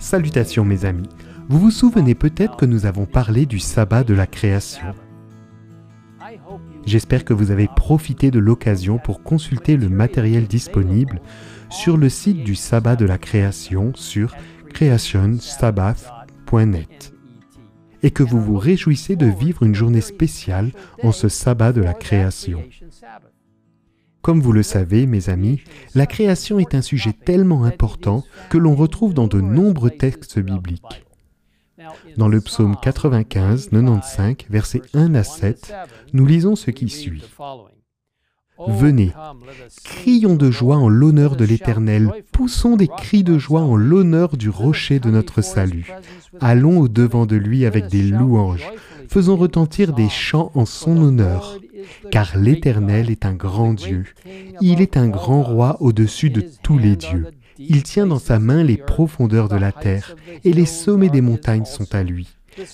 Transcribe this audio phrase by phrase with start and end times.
[0.00, 1.10] Salutations mes amis.
[1.48, 4.94] Vous vous souvenez peut-être que nous avons parlé du sabbat de la création.
[6.86, 11.20] J'espère que vous avez profité de l'occasion pour consulter le matériel disponible
[11.68, 14.34] sur le site du sabbat de la création sur
[14.72, 17.12] creationsabbath.net
[18.02, 20.70] et que vous vous réjouissez de vivre une journée spéciale
[21.02, 22.64] en ce sabbat de la création.
[24.22, 25.60] Comme vous le savez, mes amis,
[25.94, 31.04] la création est un sujet tellement important que l'on retrouve dans de nombreux textes bibliques.
[32.16, 35.74] Dans le psaume 95, 95, versets 1 à 7,
[36.12, 37.24] nous lisons ce qui suit.
[38.68, 39.12] Venez,
[39.82, 44.50] crions de joie en l'honneur de l'Éternel, poussons des cris de joie en l'honneur du
[44.50, 45.90] rocher de notre salut.
[46.40, 48.70] Allons au-devant de lui avec des louanges,
[49.08, 51.58] faisons retentir des chants en son honneur,
[52.10, 54.04] car l'Éternel est un grand Dieu,
[54.60, 57.26] il est un grand roi au-dessus de tous les dieux.
[57.58, 61.64] Il tient dans sa main les profondeurs de la terre, et les sommets des montagnes
[61.64, 62.28] sont à lui.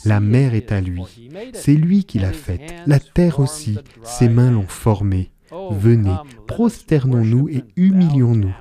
[0.04, 1.02] La mer est à lui.
[1.52, 2.74] C'est lui qui l'a faite.
[2.86, 5.30] La terre aussi, ses mains l'ont formée.
[5.70, 6.14] Venez,
[6.46, 8.54] prosternons-nous et humilions-nous.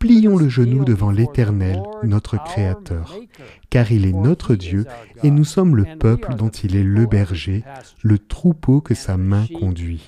[0.00, 3.18] Plions le genou devant l'Éternel, notre Créateur,
[3.68, 4.86] car il est notre Dieu
[5.22, 7.64] et nous sommes le peuple dont il est le berger,
[8.02, 10.06] le troupeau que sa main conduit.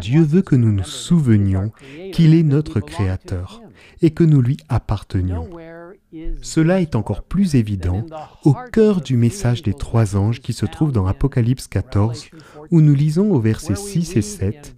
[0.00, 1.72] Dieu veut que nous nous souvenions
[2.12, 3.60] qu'il est notre Créateur
[4.00, 5.50] et que nous lui appartenions.
[6.42, 8.06] Cela est encore plus évident
[8.44, 12.28] au cœur du message des trois anges qui se trouve dans Apocalypse 14,
[12.70, 14.76] où nous lisons au verset 6 et 7.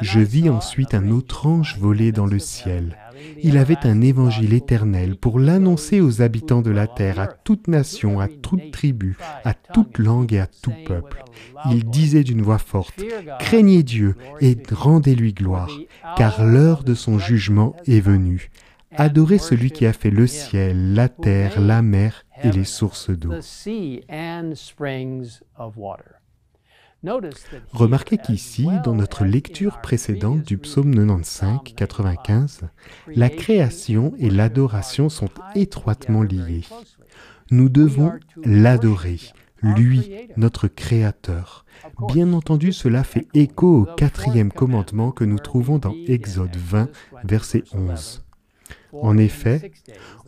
[0.00, 2.96] Je vis ensuite un autre ange voler dans le ciel.
[3.42, 8.20] Il avait un évangile éternel pour l'annoncer aux habitants de la terre, à toute nation,
[8.20, 11.22] à toute tribu, à toute langue et à tout peuple.
[11.70, 13.02] Il disait d'une voix forte,
[13.38, 15.70] Craignez Dieu et rendez-lui gloire,
[16.16, 18.50] car l'heure de son jugement est venue.
[18.92, 23.32] Adorez celui qui a fait le ciel, la terre, la mer et les sources d'eau.
[27.72, 32.60] Remarquez qu'ici, dans notre lecture précédente du psaume 95, 95,
[33.14, 36.64] la création et l'adoration sont étroitement liées.
[37.50, 38.12] Nous devons
[38.44, 39.20] l'adorer,
[39.62, 41.64] lui, notre Créateur.
[42.08, 46.88] Bien entendu, cela fait écho au quatrième commandement que nous trouvons dans Exode 20,
[47.24, 48.25] verset 11.
[48.92, 49.72] En effet,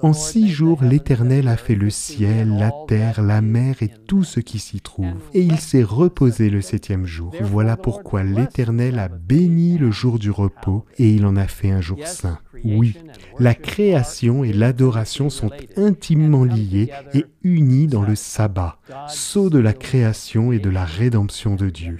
[0.02, 4.40] en six jours l'Éternel a fait le ciel, la terre, la mer et tout ce
[4.40, 7.34] qui s'y trouve, et il s'est reposé le septième jour.
[7.40, 11.80] Voilà pourquoi l'Éternel a béni le jour du repos, et il en a fait un
[11.80, 12.38] jour saint.
[12.64, 12.96] Oui,
[13.38, 18.78] la création et l'adoration sont intimement liées et unies dans le sabbat,
[19.08, 21.98] sceau de la création et de la rédemption de Dieu.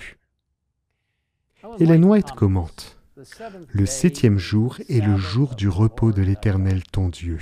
[1.79, 2.98] Hélène White commente.
[3.73, 7.39] Le septième jour est le jour du repos de l'Éternel ton Dieu.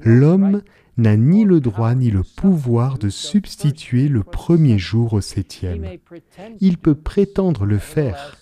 [0.00, 0.62] L'homme
[0.96, 5.86] n'a ni le droit ni le pouvoir de substituer le premier jour au septième.
[6.60, 8.38] Il peut prétendre le faire,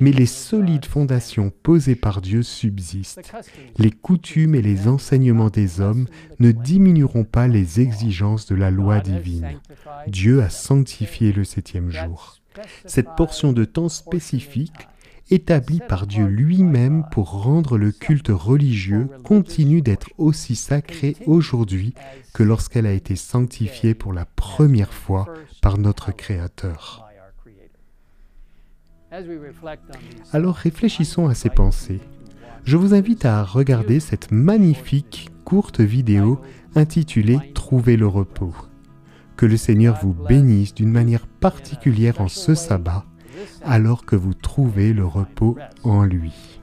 [0.00, 3.32] mais les solides fondations posées par Dieu subsistent.
[3.78, 6.06] Les coutumes et les enseignements des hommes
[6.38, 9.58] ne diminueront pas les exigences de la loi divine.
[10.06, 12.36] Dieu a sanctifié le septième jour.
[12.84, 14.88] Cette portion de temps spécifique
[15.30, 21.94] établi par Dieu lui-même pour rendre le culte religieux, continue d'être aussi sacré aujourd'hui
[22.32, 25.26] que lorsqu'elle a été sanctifiée pour la première fois
[25.60, 27.04] par notre Créateur.
[30.32, 32.00] Alors réfléchissons à ces pensées.
[32.64, 36.40] Je vous invite à regarder cette magnifique courte vidéo
[36.74, 38.54] intitulée Trouver le repos.
[39.36, 43.06] Que le Seigneur vous bénisse d'une manière particulière en ce sabbat
[43.64, 46.57] alors que vous trouvez le repos en lui.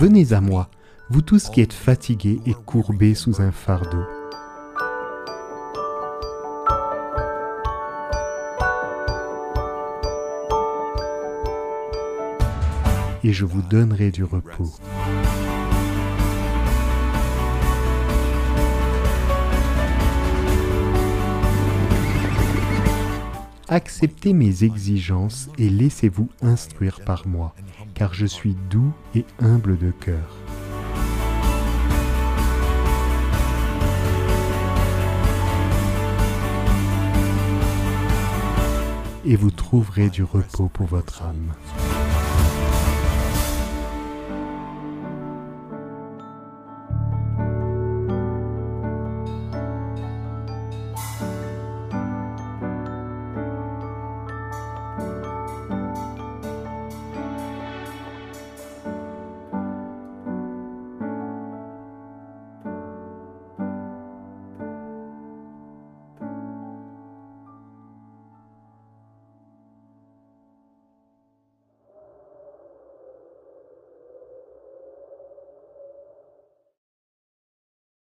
[0.00, 0.70] Venez à moi,
[1.10, 4.02] vous tous qui êtes fatigués et courbés sous un fardeau.
[13.22, 14.72] Et je vous donnerai du repos.
[23.72, 27.54] Acceptez mes exigences et laissez-vous instruire par moi,
[27.94, 30.36] car je suis doux et humble de cœur.
[39.24, 41.54] Et vous trouverez du repos pour votre âme.